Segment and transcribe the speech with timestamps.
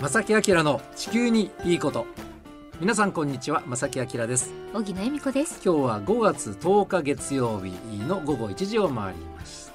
[0.00, 2.06] 正木明の地球にいいこと。
[2.80, 4.52] 皆さんこんにちは正木明です。
[4.72, 5.60] 荻野恵美子です。
[5.64, 7.72] 今日は5月10日月曜日
[8.06, 9.67] の午後1時を回りました、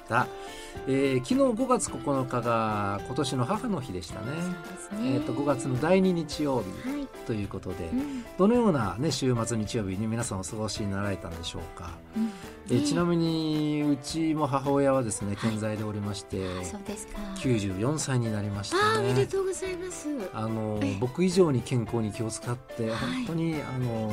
[0.88, 4.32] えー、昨日5月9日が今年の母の日でしたね。
[4.32, 5.16] ね。
[5.16, 6.90] えー、と5月の第2日曜日。
[6.90, 8.26] はい、ということで、うん。
[8.38, 12.32] どのような、ね、週末日曜日に皆さんお過ごしになられたんでしょうか、うん。
[12.70, 12.88] えーね。
[12.88, 17.20] ちなみにうちも母親はですね健在でおりまして、あそうですか。
[17.38, 19.28] 94歳になりましたあーおめでね。
[19.28, 20.08] とうございます。
[20.34, 20.98] あのえ。
[21.00, 22.98] 僕以上に健康に気を使って、はい。
[22.98, 24.10] 本当にあの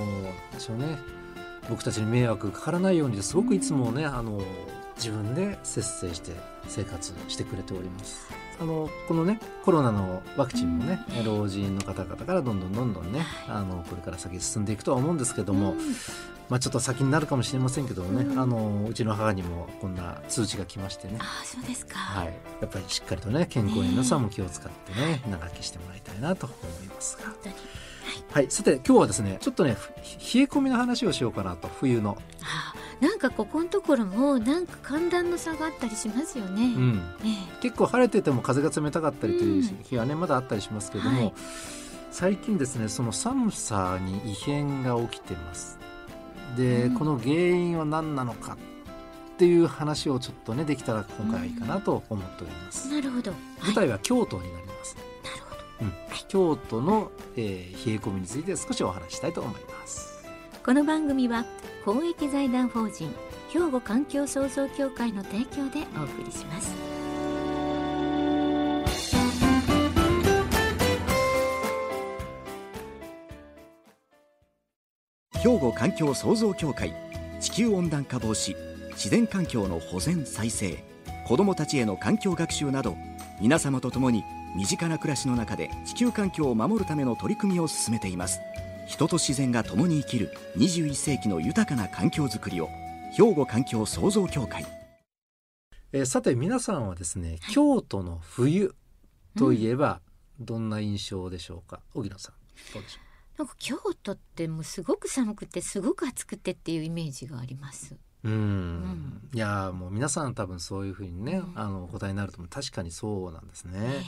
[0.52, 0.98] でしょうね
[1.68, 4.42] 僕たちに迷惑かからないようにすごくいつもね、あの
[5.00, 6.32] 自分で節制して
[6.68, 8.28] 生活してくれております。
[8.60, 11.24] あのこのねコロナのワクチンもね、うん。
[11.24, 15.78] 老人の方々からどんどんどんどんね、あのこれから先進んでいくとは思うんですけども、うん。
[16.50, 18.38] まあちょっと先になるかもしれませんけどもね、うん。
[18.38, 21.16] あのうちの母にもこんな通知が来ましてね。
[21.18, 21.96] あーそうですか。
[21.98, 22.26] はい、
[22.60, 27.24] やっぱりしっかりとね健康に皆さんも気を使ってね長生きしてもらいたいなと思いますが。
[27.24, 27.54] 本当に。
[28.32, 28.50] はい。
[28.50, 32.18] さて今日はですねちょっとねふ冷え込みの話をしようかなと冬の。
[32.42, 36.96] あーなんかここのところもなんか寒暖の差があったりしますよね、うん。
[37.22, 41.34] ね結構晴れてても風が冷たかったりという日はねまだあったりしますけれども、はい。
[42.10, 45.78] 最近ですねその寒さに異変が起きてます。
[46.56, 46.94] で、うん。
[46.94, 48.58] この原因は何なのか
[49.34, 54.96] っていう話をちょっとねできたら今回はいいかなと思っております、なるほど、はい、舞台は京都になります。
[55.24, 55.62] なるほど。
[55.80, 55.92] うん。
[56.28, 60.09] 京都の、えー冷え込みについて少しお話ししたいと思います
[60.62, 61.46] この番組は
[61.86, 63.10] 公益財団法人
[63.48, 66.74] 兵庫環境創造協会の提供でお送りします。
[75.42, 76.94] 兵庫環境創造協会
[77.40, 78.54] 地球温暖化防止
[78.90, 80.84] 自然環境の保全再生
[81.26, 82.94] 子どもたちへの環境学習など
[83.40, 84.22] 皆様と共に
[84.54, 88.40] 身近な暮らしの中で地球環境を守るための取り組みを進めています。
[88.90, 92.68] 人と自然が共に生きる21世紀の豊かな環境づくりを
[93.16, 94.66] 兵庫環境創造協会。
[95.92, 98.74] えーさて皆さんはですね、京都の冬
[99.38, 100.00] といえば
[100.40, 102.34] どんな印象でしょうか、荻野さん。
[102.74, 102.98] どうでしょ
[103.38, 107.94] なんか京都ってもうすごく寒くてすごく暑くてっていうイメージがあります。
[108.24, 108.80] ううーん。
[108.82, 111.52] んいやーもう皆さん多分そういうふうにね、うん。
[111.54, 112.48] あのお答えになると思う。
[112.48, 114.04] 確かにそうなんですね、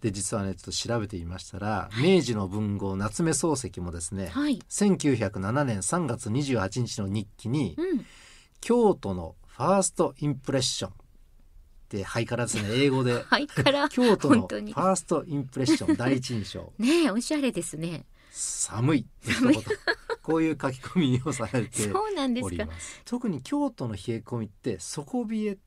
[0.00, 4.60] で実はねちょっと調べてみましたら、明治の文豪夏目漱石もですね、はい。
[4.68, 8.06] 1907年3月28日の日記に、うん。
[8.60, 10.94] 京都のファーストインプレッションっ
[11.88, 13.24] てハイカラですね 英語で。
[13.90, 16.72] 京都のファーストインプレッション第一印象。
[16.78, 18.06] ねえおしゃれですね。
[18.32, 19.06] 寒い
[19.42, 19.78] の一言。
[20.22, 22.64] こういう書き込みをされてそうなんでおすか。
[22.64, 23.00] ります。
[23.04, 25.58] 特に京都の冷え込みって底冷え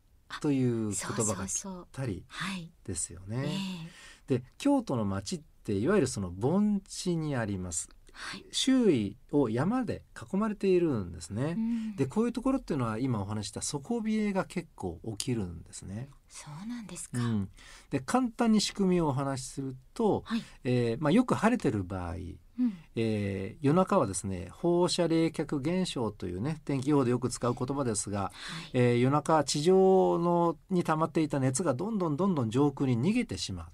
[0.41, 2.69] という言そうそ葉がぴっうそうたりはい。
[2.83, 3.37] ですよね。
[3.37, 7.89] ねえで京都の町っていわゆるその盆地にあります。
[8.11, 8.45] はい。
[8.51, 11.95] 周囲を山で囲まれているんですね、うん。
[11.95, 16.09] でこういうところっていうのは今お話しした底冷えが結構起きるんですね。
[16.27, 17.49] そうなんですか、うん、
[17.89, 20.43] で簡単に仕組みをお話しすると、はい。
[20.63, 22.73] えーまあ、よく晴れてる場合、うん。
[22.95, 28.31] えー夜中はですね放射冷却現象というね天気予報でよく使う言葉ですが、は
[28.65, 28.69] い。
[28.73, 33.65] えー夜中地上のに溜まっていた熱がどんどんどんどん上空に逃げてしまう。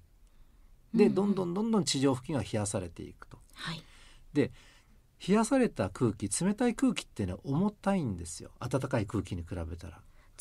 [0.96, 1.14] でうん。
[1.14, 3.38] どんどんどんどん地上付近が冷やされていくと。
[3.54, 3.82] はい。
[4.32, 4.52] で
[5.26, 8.50] 冷やされた空気冷たい空気っていうのは重たいんですよ。
[8.60, 10.00] 暖かい空気に比べたら。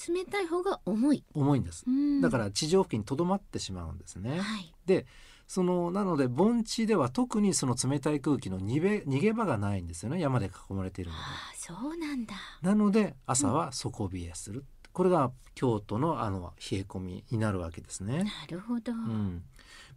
[0.09, 1.85] 冷たい方が重い、重いんです。
[1.87, 2.21] うん。
[2.21, 4.73] だから地上付近にとどまってしまうんですね、はい。
[4.85, 5.05] で
[5.47, 10.19] そのなので盆地では特にその冷たい空気の逃げ逃げ場がないんですよね。
[10.19, 11.23] 山で囲まれているので。
[11.23, 12.35] ああそうなんだ。
[12.61, 18.23] なので朝は底冷えする、これが京都のあの冷え込みになるわけですね。
[18.23, 19.43] なるほど、うん。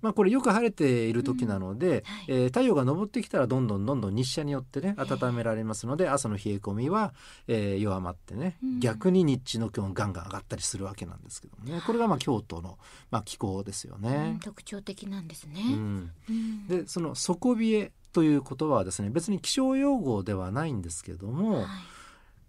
[0.03, 2.25] まあ、これよく晴れている時なので、はい。
[2.29, 5.13] えー太陽が昇ってきたらどんどんどんどん日射によってねええ。
[5.13, 7.15] 温められますので、朝の冷え込みは、
[7.47, 8.81] えー弱まってね、うん。
[8.81, 11.81] 逆に日中の気温ガンガン上がったりするわけなんですけどもね。
[11.87, 12.77] これがまあ京都の、
[13.13, 14.39] まあ、気候ですようんね。
[14.43, 16.11] 特徴的なんですね、うん。
[16.29, 16.67] うん。
[16.67, 21.67] でその底冷えという言葉はですね別に気象用語ではないんですけども、はい。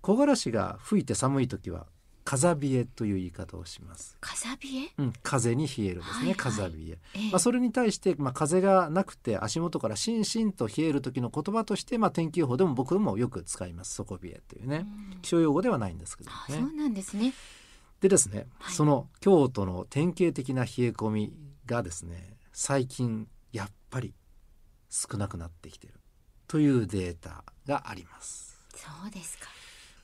[0.02, 1.86] 木枯らしが吹いて寒い時は
[2.30, 4.16] 風冷えという言い方をします。
[4.22, 4.56] 風冷
[4.86, 6.36] え、うん、風に冷えるですね、はいはい。
[6.36, 7.00] 風冷え。
[7.16, 7.32] ええ。
[7.32, 13.96] まあ、それに対して、まあ、風がなくて足元からしんしんと冷える時の言葉として、まあ、天気予報でも僕もよく使います。
[13.96, 14.86] 底冷えというね。
[15.14, 15.22] うん。
[15.24, 16.60] 気象用語ではないんですけどあね。
[16.60, 17.34] そうなんですね。
[18.00, 18.76] でですね、はい。
[18.76, 21.34] その京都の典型的な冷え込み
[21.66, 24.14] がですね最近やっぱり
[24.90, 25.96] 少なくなってきている
[26.48, 28.56] というデータがあります。
[28.76, 29.59] そうですか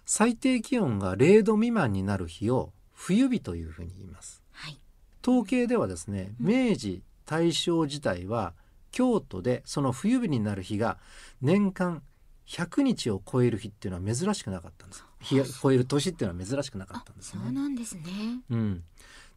[0.06, 4.42] 最低気温が0度未満になる日を冬日というふうに言います。
[4.52, 4.80] はい
[5.28, 8.54] 統計ではですねうん明治大正時代は
[8.92, 11.00] 京都でその冬日になる日が
[11.42, 12.04] 年間
[12.48, 17.42] 100日を超える日っていうのは珍しくなかったんです日が超える年っていうのは珍しくなかったんですね。
[17.44, 18.04] そうなんですね。
[18.51, 18.84] うん、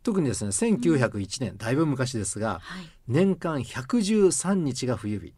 [0.02, 2.90] 特にですね1901年、だいぶ昔ですがはい。
[3.08, 5.32] 年間113日が冬日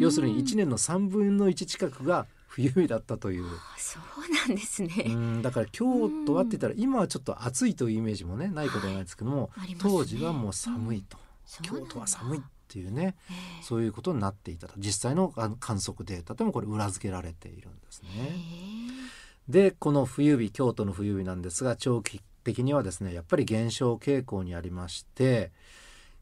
[0.00, 0.56] 要するに1年。
[0.56, 2.26] 年の3分の1近くが
[2.56, 5.04] 冬日だったという、あそうなんですね。
[5.08, 9.92] うん、だから京都はって言ったら今はちょっと暑いというイメージもねないことはないですけども、ありますね。
[9.92, 11.82] 当時はもう寒いと、そうなん。
[11.82, 14.74] だ京都は寒いっていうねええそういうことになっていたと。
[14.78, 18.30] 実際の観測データでもこれ裏付けられているんですへね。
[18.32, 25.52] えでこの冬日京都の冬日なんですが長期的にはですねやっぱり減少傾向にありまして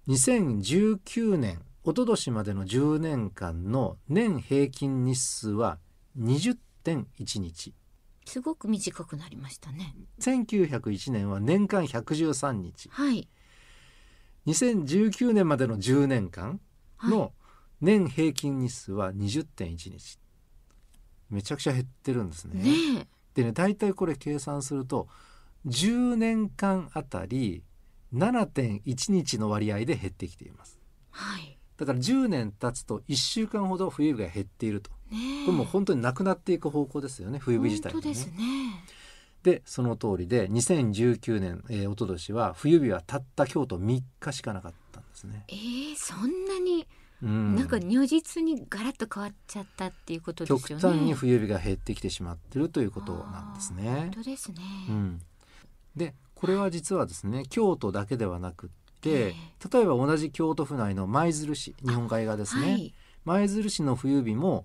[0.08, 5.78] 2019年一昨年までの10年間の年平均日数は
[6.18, 7.74] 20.1日
[8.24, 9.94] すごく短くなりましたね。
[10.20, 13.28] 1901年は年間113日はい。
[14.46, 16.60] 2019年までの10年間
[16.96, 17.32] はいの
[17.80, 20.18] 年平均日数は20.1日
[21.28, 22.62] めちゃくちゃ減ってるんですね。
[22.62, 23.06] ねえ。
[23.34, 25.08] でね大体これ計算すると
[25.66, 27.64] 10年間あたり
[28.14, 30.78] 7.1日の割合で減ってきています
[31.10, 31.58] はい。
[31.76, 34.90] だから10年経つと1週間ほど冬日が減っていると。
[35.46, 38.34] これもう本当になくなっていく方向ですよね冬日自体がねですね。
[39.44, 46.86] でその通りで2019年、えー、一昨年は冬日はたった京都3日しかなかったんですね、えー、そんなに、
[47.22, 50.82] うん、なんか如実にガラッと変わっちゃったっていうことですよね。
[50.82, 54.10] 極端に冬日が減ってきてしまっているということなんですね本。
[54.12, 54.56] 当ですね。
[54.88, 55.20] うん、
[55.94, 58.70] でこれは実はですね京都だけではなくっ
[59.02, 59.34] て、え
[59.70, 62.94] 例えば同じ京都府内の舞鶴市日本海側ですね、はい。
[63.26, 64.64] 舞鶴市の冬日も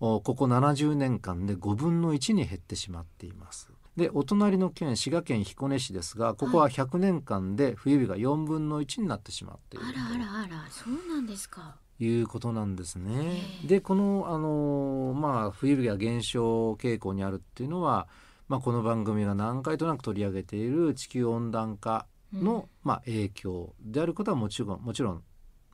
[0.00, 3.70] ここ70年間で5分の1に減ってしまっています。
[3.96, 11.76] でお隣の県滋賀県彦根市ですがここは100年間で冬日が4分の1になってしまっているあらあらあら、そうなんですか。
[11.98, 13.12] ということなんですね。
[13.12, 18.08] ええでこの、あのーまあ、冬日が減少傾向にあるっていうのは、
[18.48, 25.22] まあ、この番組が何回となく取り上げている地球温暖化の、うんまあ、影響であることはもちろんもちろん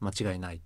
[0.00, 0.61] 間違いない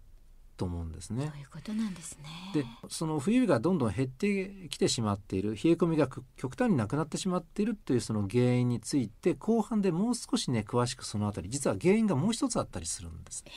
[0.61, 1.41] と思うんですねそう。
[1.41, 2.29] いうことなんですね。
[2.53, 13.43] でその冬日がどんどん減ってきてしまっている冷え込みがく極端になくなってしまっているというその原因について後半でもう少しね詳しくそのあたり実は原因がもう一つあったりするんです。
[13.47, 13.55] えー、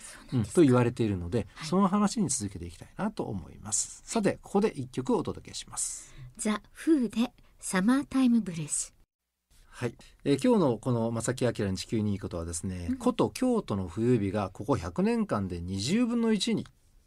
[0.00, 0.54] そううん、なんですか。
[0.56, 4.02] と言われているので、はいその話に続けていきたいなと思います。
[4.04, 6.12] さてここで一曲お届けします。
[6.36, 8.99] ザ・フーでサマータイムブレス。
[9.80, 9.94] はい、
[10.24, 16.66] えー今日のこの正木明の地球にいいことはですね、うん古都京都の冬日がここ100年間で20分の1に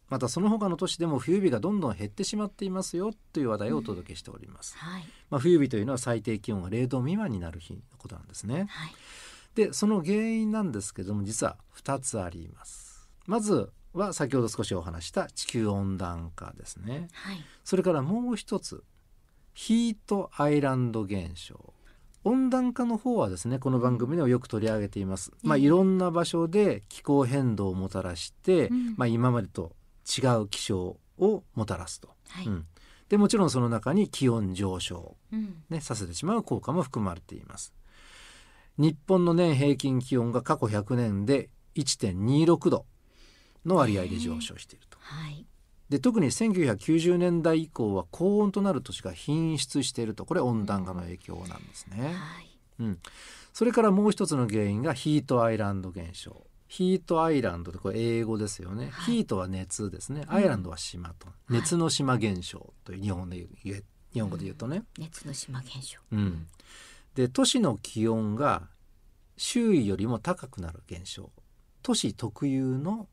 [0.10, 4.76] またその他の都市でも冬日がどんどん減ってしまっていますよという話題をお届けしております。
[4.76, 5.04] はい。
[5.30, 8.66] まあ、冬日というのは最低気温が0度未満になる日のことなんですね。
[8.72, 8.96] はい。
[9.54, 13.08] でその原因なんですけども実は2つあります。
[13.28, 17.08] まずは先ほど少しお話した地球温暖化ですね。
[17.14, 17.46] はい。
[17.64, 18.84] それからもう一つ
[19.54, 21.76] ヒートアイランド現象
[22.26, 28.94] 温暖化の方はですねこの番組ではよく取り上げています、まあ、ええいろんな場所で気候変動をもたらして、うん。
[28.98, 29.76] まあ、今までと
[30.06, 32.46] 違う気象をもたらすと、はい。
[32.46, 32.66] うん、
[33.10, 35.64] でもちろんその中に気温上昇、うん。
[35.70, 37.74] ね、させてしまう効果も含まれています。
[38.78, 42.86] 日本の年平均気温が過去100年で1.26度
[43.66, 44.98] の割合で上昇していると。
[45.00, 45.46] はい。
[45.94, 50.26] で特に1990年代以降は高温となる都市が頻出していると。
[50.26, 52.50] これ温暖化の影響なんですね、はい。
[52.80, 53.00] うん、
[53.54, 56.48] それからもう一つの原因がヒートアイランド現象。
[56.68, 59.18] ヒートアイランドってこれ英語ですよね、はい。
[59.18, 60.24] ヒートは熱ですね。
[60.30, 61.32] アイランドは島と、い。
[61.50, 63.84] 熱の島現象という日本で言え
[64.14, 66.00] 日本語で言うとね、熱の島現象。
[66.12, 66.48] うん。
[67.14, 68.68] で都市の気温が
[69.38, 71.30] 周囲よりも高くなる現象。
[71.84, 73.08] 都市特有の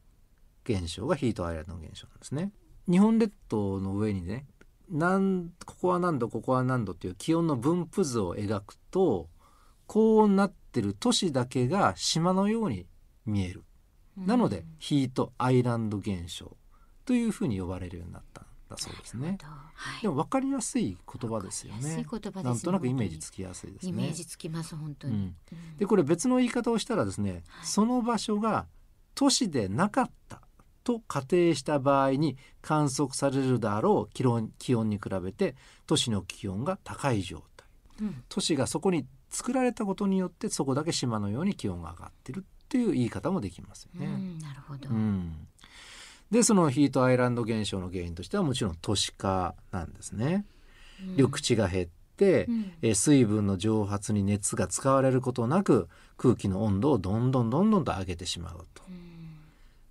[0.64, 2.52] 現象がヒートアイランド現象なんですね
[2.90, 4.46] 日本列島の上にね
[4.90, 9.28] なんここは何度ここは何度っていう気温の分布図を描くと
[9.86, 12.86] 高温になってる都市だけが島のように
[13.26, 13.64] 見える。
[14.16, 16.56] なので、ヒートアイランド現象
[17.04, 19.38] というふうに呼ばれるようになったんだそうですね。
[19.74, 20.02] はい。
[20.02, 22.06] でも分かりやすい言葉ですよね。
[22.44, 23.88] なんとなくイメージつきやすいですね。
[23.90, 25.14] イメージつきます本当に。
[25.14, 25.20] うん。
[25.20, 25.24] う
[25.56, 25.76] ん。
[25.76, 27.66] でこれ別の言い方をしたらですね、はい。
[27.66, 28.66] その場所が
[29.14, 30.40] 都市でなかった
[30.90, 35.54] と仮定した場合に観測されるだろう気温気温に比べて
[35.86, 37.66] 都市の気温が高い状態
[38.00, 44.06] うん都市がそこに作られたことによってそこだけ島のように気温が上がってるっていう言い方もできますよね。
[44.06, 44.88] うん、なるほど。
[44.88, 45.46] うん
[46.30, 50.44] でそのヒートアイランド現象の原因としてはもちろん都市化なんですね。
[51.02, 58.82] うん緑地が減って、うんえー水分の蒸発に熱が使われることなく空気の温度をどんどんどんどんと上げてしまうと。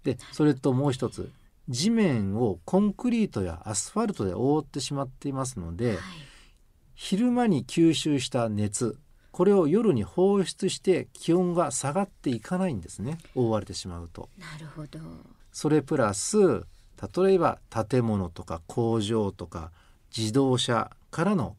[0.06, 1.30] うんでそれともう一つ
[1.68, 5.98] 地面をコンクリートやアスファルトで覆ってしまっていますので、はい
[7.02, 8.98] 昼間に吸収した熱
[9.32, 14.28] これを夜に放出して気温が下がっていかないんですね覆われてしまうと。
[14.38, 15.00] なるほど
[15.54, 19.72] それプラス例えば建物とか工場とか
[20.16, 21.56] 自動車からの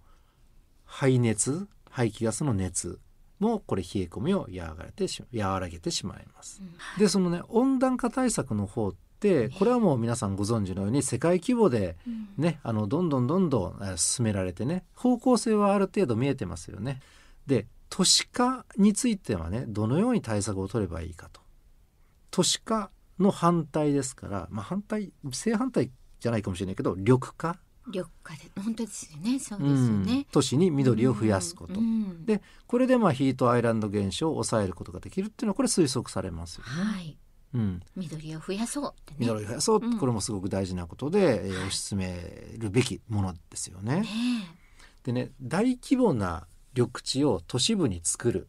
[0.84, 2.98] 排熱排気ガスの熱
[3.40, 6.62] もこれ冷え込みを和らげてし和らげてしまいます。
[6.98, 17.00] でそのね温暖化対策の方ってこれはもう皆さんご存知のように世界規模でうんねあのどんどんどんどんえー進められてね方向性はある程度見えてますよね。
[17.46, 21.40] で都市化についてはねどのように対策を取ればいいかと。
[22.30, 29.38] 都市化の反対ですから、まあ、反対正反対じゃないかもしれないけど緑化、緑化で本当ですよね。
[29.38, 30.02] そうですようん。
[30.04, 32.24] ね、都市に緑を増やすこと、うん。
[32.24, 36.64] でこれでまあヒートアイランド現象を抑えることができるっていうのはこれ推測されますよ。
[36.64, 36.70] ね。
[36.70, 37.16] はい。
[37.52, 39.16] うん、緑を増やそうね。
[39.18, 39.98] 緑を増やそう、うん。
[39.98, 44.00] これもすごく大事なことで、えー推し進めるべきものですよね。
[44.00, 44.06] ね
[45.02, 48.48] でね大規模な緑地を都市部に作る。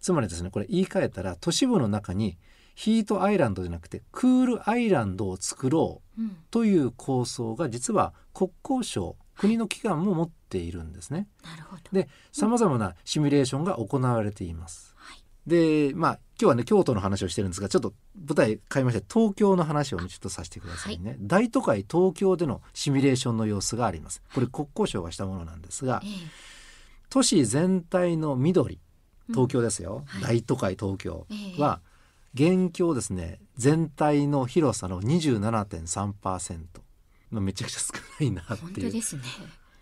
[0.00, 2.36] つまりですねこれ言い換えたら都市部の中に
[2.74, 11.26] ヒートアイランドじゃなくてクールアイランドを作ろうという構想が実は国交省国の機関も持っているんですね。
[11.42, 11.82] なるほど。
[11.92, 14.94] でさまざまなシミュレーションが行われています。
[14.96, 15.24] はい。
[15.46, 24.22] でまあ今日はね京都の話をしてるんですがちょっと舞台変えまして東京の話をねちょっとさせてくださいね、大都会東京でのシミュレーションの様子があります。
[24.34, 26.10] これ国交省がしたものなんですがええ。
[27.10, 28.80] 都市全体の緑
[29.28, 30.22] 東京ですよ、はい。
[30.22, 31.60] 大都会東京ええ。
[31.60, 31.80] は
[32.34, 33.38] 現況ですね。
[33.56, 36.58] 全体の広さの27.3%
[37.30, 38.90] まあめちゃくちゃ少ないな本っていう。
[38.90, 39.22] 当ですね。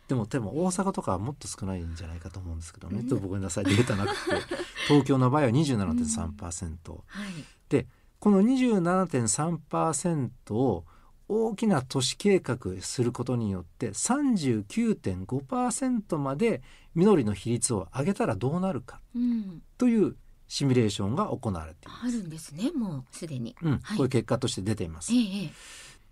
[0.09, 3.09] でもでも大阪とかはもっと少ないんじゃないかと思うんですけどね、うん。
[3.09, 4.17] ちょっとごめんなさいデータなくて。
[4.89, 7.33] 東京の場合は27.3%、はい
[7.69, 7.87] で
[8.19, 10.85] この27.3%を
[11.29, 16.63] 大きな都市計画することによって39.5%まで
[16.95, 19.61] 緑の比率を上げたらどうなるかうん。
[19.77, 20.15] という
[20.53, 23.57] シミュレーションが行われていまあるんですねもうすでに。
[23.59, 23.65] す。
[23.65, 23.97] うん、はい。
[23.97, 25.11] これ結果として出ています。
[25.15, 25.17] え。
[25.17, 25.51] ええ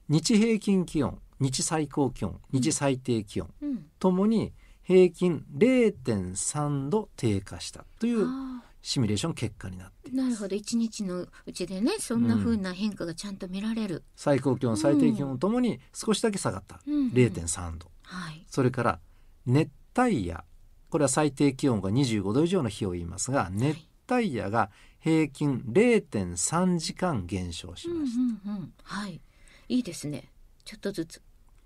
[0.08, 3.86] 日平均気温、日最高気温、日最低気温えうん。
[3.98, 8.62] ともに平均0.3度低下したというあ。
[8.80, 10.56] シミュレーション結果になってなるほど。
[10.56, 17.90] 一日のうちでねそんな風な変化がちゃんと見られる、最高気温最低気温ともに少しだけ下がった、うんうん0.3度。
[18.04, 18.42] はい。
[18.48, 19.00] それから
[19.44, 20.42] 熱帯夜。
[20.88, 23.78] これは最低気温が25度以上の日を言いますが熱
[24.10, 28.14] 帯夜が平均0.3時間減少しうんうんまし
[28.44, 28.72] た、うん。
[28.82, 29.20] はい。
[29.68, 30.30] いいですね。
[30.64, 31.22] ちょっとずつ。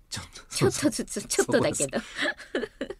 [0.09, 1.23] ちょっとちょっとずつ。
[1.27, 1.97] ちょっとだけど。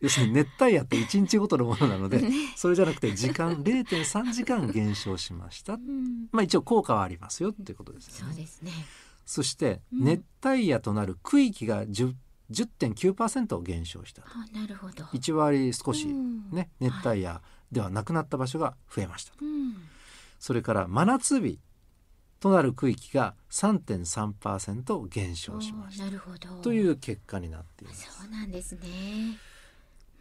[0.02, 2.32] 要するに熱帯夜って1日ごとのものなので、ね。
[2.56, 5.74] それじゃなくて時間0.3時間減少しました。
[5.74, 6.28] うん。
[6.32, 8.34] まあ一応効果はありますよっていうことですよね。
[8.34, 8.72] そうですね。
[9.26, 10.04] そしてうん。
[10.04, 12.14] 熱帯夜となる区域が10
[12.52, 15.04] 10.9%減少したあなるほど。
[15.06, 16.50] 1割少しうん。
[16.52, 17.42] ね熱帯夜
[17.76, 19.34] ではなくなった場所が増えました。
[19.42, 19.76] うん。
[20.40, 21.60] それから真夏日
[22.40, 26.06] となる区域が3.3%減少しました。
[26.06, 26.62] あなるほど。
[26.62, 28.10] という結果になっています。
[28.22, 28.80] そうなんですね。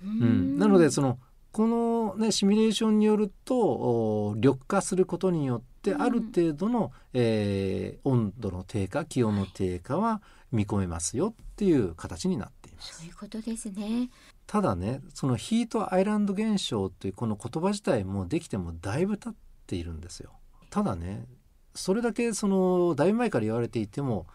[0.03, 1.21] ううん、なのでその
[1.53, 6.03] この、ね、シミュレーションによるとお緑化することによってうん。
[6.03, 10.21] ある程度の、えー温度の低下気温の低下は
[10.51, 12.97] 見込めますよっていう形になっています。
[12.97, 14.11] そういうことですね
[14.47, 19.35] ただねそのヒートアイランド現象というこの言葉自体もできてもだいぶ経っ
[19.67, 20.33] ているんですよ。
[20.71, 21.27] ただね
[21.75, 24.27] それだけそのだいぶ前から言われていても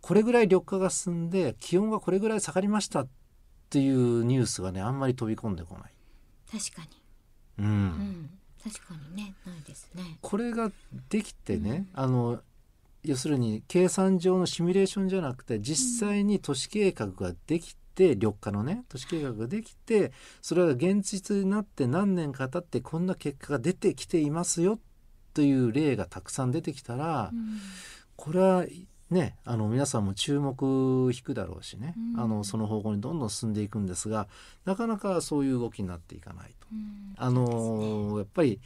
[0.00, 3.08] これぐらい緑化が進んで気温がこれぐらい下がりましたっ
[3.70, 5.92] ていうニュースがねあんまり飛び込んでこない。
[6.50, 6.88] 確か
[7.58, 7.66] うん。
[7.66, 8.30] にうん。
[8.62, 9.34] 確かにね。
[9.44, 10.18] ないですね。
[10.20, 10.72] これが
[11.10, 12.40] できてね、あの
[13.02, 24.78] 要するに計算上のシミュレーションじゃなくて実際に都市計画ができて、緑化のね都市計画ができてそれが現実になって何年か経ってこんな結果が出てきていますよ
[25.34, 27.58] という例がたくさん出てきたら、うん。
[28.14, 28.64] これは
[29.10, 32.20] ねあの皆さんも注目引くだろうしね、うん。
[32.20, 34.28] あのその方向にどんどん進んでいくんですが
[34.64, 36.66] なかなかそういう動きになっていかないと。
[36.72, 37.14] うん。
[37.16, 38.60] あのーやっぱり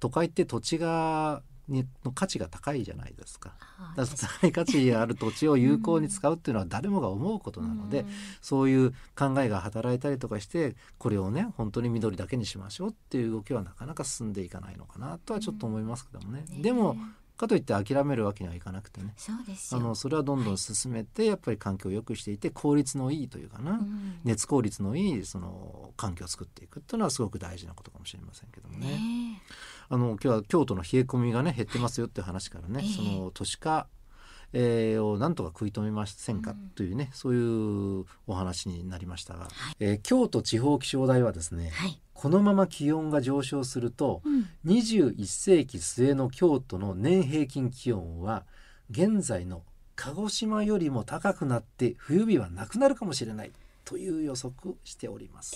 [0.00, 3.54] 都会って土地がにの価値が高いじゃないですか。
[3.78, 8.06] あだから高い価値がある土地を有効に使うっていうのは誰もが思うことなので、うん。
[8.40, 16.44] そういう考えが働いたりとかしてこれをね本当に緑だけにしましょうっていう動きはなかなか進んでいかないのかなとはちょっと思いますけどもね。
[16.48, 16.96] ねでも
[17.42, 19.14] かといって諦めるわけにはいかなくてね。
[19.16, 19.80] そうですよ。
[19.80, 24.20] あのそれはどんどん進めてやっぱり環境を良くしていて効率のいいというかな、うん。
[24.24, 28.86] 熱効率のいいその環境を作っていくっていうのはすごく大事なことかもしれませんけどもね。
[28.86, 29.42] ね
[29.92, 33.88] あの今日は京都の冷え込みがね減ってますよっていう話からね、ええその都市化、
[34.54, 42.00] えーをなんとか食い止めませんかうんというね、そういうお話になりましたが、はいえー京都地方気象台はですね、はい。
[42.14, 44.48] このまま気温が上昇するとうん。
[44.64, 48.46] 21世紀末の京都の年平均気温は
[48.90, 49.62] 現在の
[49.94, 53.52] 鹿児島よりも高くなって冬日はなくなるかもしれない
[53.84, 55.54] という予測しております。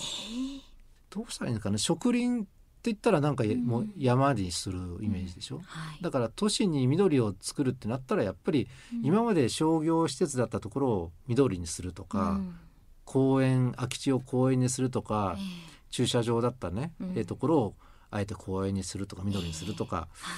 [1.08, 2.46] どうしたらいいのかな植林
[2.90, 6.02] 言ったらなんかんもう山にするイメージでしょ、はい。
[6.02, 8.68] だから都市に緑を作るってなったらやっぱり
[9.02, 12.56] 今まで商業施設だったところを緑にするとか、うん。
[13.04, 15.44] 公園空き地を公園にするとか、ええ。
[15.90, 17.12] 駐車場だったね、うん。
[17.16, 17.74] ええところを
[18.10, 20.36] あえて公園にするとか緑にするとかはい。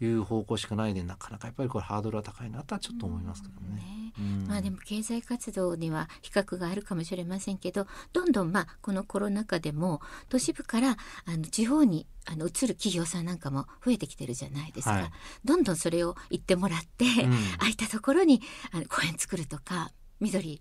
[0.00, 1.48] いう方向しかないでなかなか。
[1.48, 3.76] やっぱりこれハードルは高いなとはちょっと思いますけどね。
[3.76, 4.12] ね。
[4.18, 4.46] うん。
[4.46, 15.10] まあでも経済活動には比較があるかもしれませんけどどんどんまあこのコロナ禍でも都市部からあの地方にあの移る企業さんなんかも増えてきてるじゃないですか、はい。
[15.44, 17.32] どんどんそれを言ってもらって、うん。
[17.58, 20.60] 空いたところにあの公園作るとか緑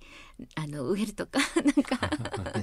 [0.55, 2.09] あの植えるとか なんか。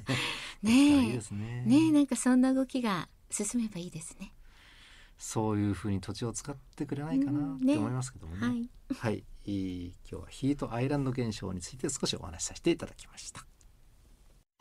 [0.62, 1.21] ね。
[1.21, 1.69] ねえ。
[1.69, 4.33] ねえなんかそんな動きが進めばいいですね。
[5.18, 8.47] そういうふうに土地を使ってくれないかなって思いますけどもね。
[8.47, 13.47] はい、はい、えー今日はヒートアイランド現象について少しお話しさせていただきました。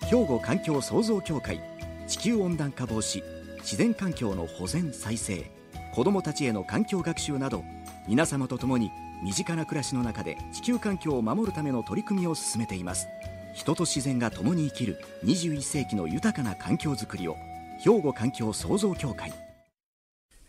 [0.07, 1.61] 兵庫環境創造協会
[2.07, 3.23] 地球温暖化防止
[3.59, 5.49] 自然環境の保全再生
[5.93, 7.63] 子どもたちへの環境学習など
[8.07, 8.91] 皆様と共に
[9.23, 13.07] 身近な暮らしの中で地球環境を守るための取り組みを進めています。
[13.53, 17.37] 人と自然が共に生きる21世紀の豊かな環境づくりを
[17.79, 19.31] 兵庫環境創造協会。
[19.31, 19.52] え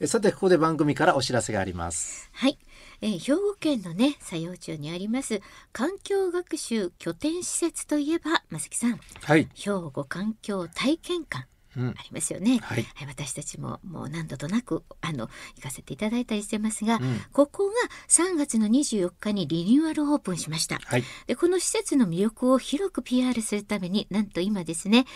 [0.06, 2.28] さてここで番組からお知らせがあります。
[2.32, 2.58] はい、
[3.00, 5.40] えー兵庫県のね佐用町にあります
[5.72, 9.48] 環境学習拠点施設といえば正木さんはい。
[9.54, 12.02] 兵庫環境体験館うんあ。
[12.02, 12.58] りますよね。
[12.62, 12.86] はい。
[12.94, 17.74] はい、私たちももう何度となくあの行かせていただいたりしてますが、うんここが
[18.08, 20.78] 3月の24日にリニューアルオープンしました。
[20.84, 21.04] はい。
[21.26, 25.06] でこの施設の魅力を広く PR するためになんと今ですね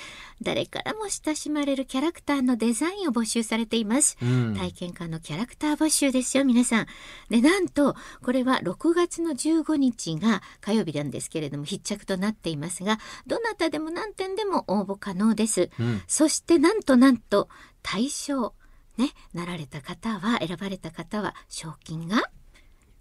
[0.42, 4.16] 誰からも親しまれるキャラクターのデザインを募集されています。
[4.22, 4.54] うん。
[4.56, 6.86] 体験館のキャラクター募集ですよ皆さん。
[7.30, 15.70] でなんとこれは6月の15日が火曜日なんですけれども必着となっていますがどなたでも何点でも応募可能です。
[15.78, 16.02] うん。
[16.06, 17.50] そしてなんとなんと
[17.82, 18.54] 対象
[18.96, 22.22] ねなられた方は選ばれた方は賞金が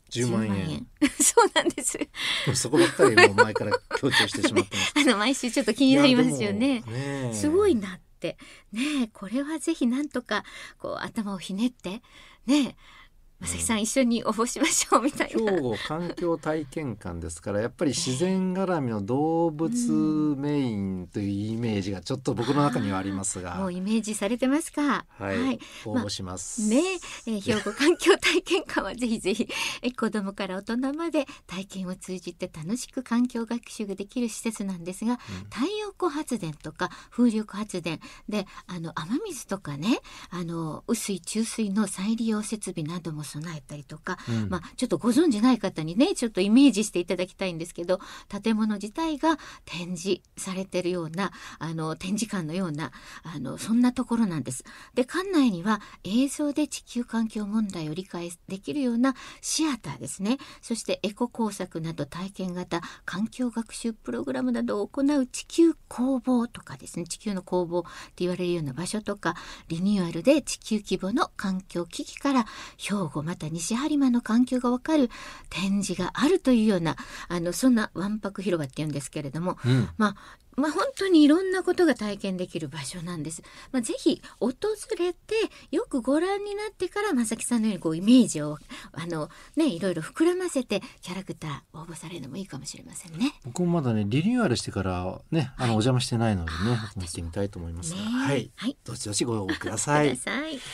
[0.09, 0.87] 10万円。
[1.21, 1.99] そうなんです。
[2.53, 4.93] そこばっかりもう前から強調してしまってます。
[4.99, 8.37] あの毎週ちょっと気になりますよねねすごいなって
[8.71, 10.43] ねえこれはぜひなんとか
[10.79, 12.01] こう頭をひねって
[12.45, 12.75] ね
[13.41, 15.51] え正木さん一緒に応募しましょうみたいな。
[15.51, 25.05] 兵庫環境体験館ですからやっぱり自然絡みの動物メインというイメージがちょっと僕の中にはありますが、もうイメージされてますか？
[25.19, 26.67] はい、応募します。
[26.69, 26.81] ね
[27.27, 29.47] ええー兵庫環境体験館はぜひぜひ
[29.83, 35.17] えー子どもから大人まで体験を通じて楽しく環境学習ができる施設なんですが、
[35.53, 47.99] 太陽光発電とか風力発電であの雨水とかねあの雨水中水の再利用設備なども備えたりとか、うんまあ、ちょっとご存じない方にねちょっとイメージしていただきたいんですけど
[48.43, 52.91] 建物自体が展示されてるようなあの展示館のような
[53.23, 54.63] あのそんなところなんです。
[54.93, 69.35] で館内には映像で地球環境問題を理解できるようなシアターですねそしてエコ工作など体験型環境学習プログラムなどを行う地球工房とかですね地球の工房って言われるような場所とか
[69.69, 72.45] リニューアルで地球規模の環境危機から
[72.77, 75.09] 兵庫また西播磨の環境がわかる
[75.49, 76.95] 展示があるというような
[77.29, 80.15] あのそんなわんぱく広場っていうんですけれどもうん、まあ
[80.57, 83.43] まあ本当にいろんなことが体験できる場所なんです。
[83.71, 84.49] まあ、ぜひ訪
[84.97, 85.35] れて
[85.71, 88.57] よくご覧になってから正木さんのようにこうイメージを
[88.91, 93.33] あのねいろいろ膨らませてキャラクター応募されるのもいいかもしれませんね。
[93.45, 98.75] 僕もまだねリニューアルしてからねあの、はいお邪魔してないのでねあー行ってみたいと思いますはいはい。
[98.83, 100.15] どしどしご応募くだくさいだ。
[100.15, 100.59] さい。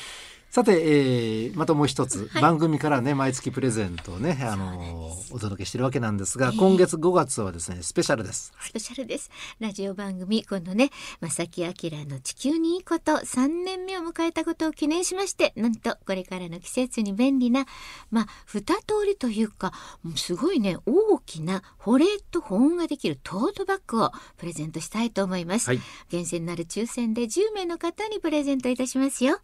[0.54, 8.54] さて、えーまたもう一つ、はい番組からね毎月プレゼントをねあのお届けしてるわけなんですが、ええ今月5月はですねスペシャルです。
[8.62, 9.32] スペシャルです。
[9.60, 11.72] ラジオ番組、今度ね、正木明
[12.06, 17.66] の地球にいいこと3年目を迎えたことを記念しまして、なんとこれからの季節に便利な、
[18.12, 18.74] まあ、二通
[19.08, 19.74] りというか、
[20.16, 25.70] すごいね、大きな保冷と保温ができるトートバッグをプレゼントしたいと思います。
[25.70, 29.40] はい厳選なる抽選で10名の方にプレゼントいたしますよ。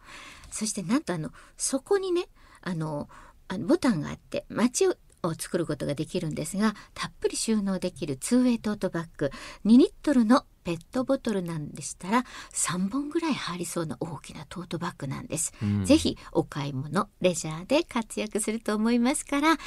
[0.52, 2.28] そしてなんとあの、そこにね、
[2.62, 3.10] あの、
[3.48, 9.32] あのボタンがあって、街をを作ることができるんですがたっぷり収納できる 2way トートバッグ
[9.66, 15.86] 2リットルのペットボトルなんでしたら3本ぐらい入りそうな大きなトートバッグなんです、うん。
[15.86, 19.58] ぜひお買い物レジャーで活躍すると思いますから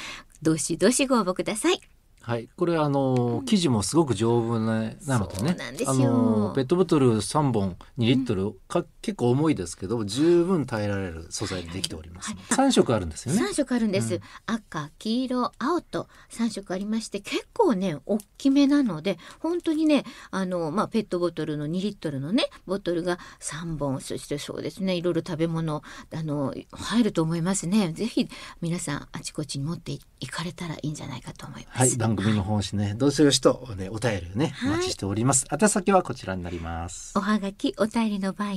[0.41, 1.81] どしどしご応募ください
[2.25, 5.57] はい、これあの生地もすごく丈夫ななのでね。
[5.85, 12.69] あのペットボトル3本2リットル、か結構重いですけど十分耐えられる素材でできております、はい。
[12.69, 13.41] 3色あるんですよね。
[13.41, 14.21] 3色あるんです、うん。
[14.45, 25.83] 赤黄色青と3色ありまして結構ね大きめなので本当にねあの、まあ、ペットボトルの2リットルのねボトルが3本そしてそうですねいろいろ食べ物
[26.13, 27.91] あの入ると思いますね。
[27.91, 28.29] ぜひ
[28.61, 31.79] 皆さんあちこちに持っていかれたらいいんじゃないかと思います。
[31.79, 35.45] はい、番組の方針ね、どうしよしと、ね、お便りをね、はいお待ちしております。
[35.51, 37.21] 宛先はこちらになりますお。
[37.21, 38.55] はがきお便りの場合は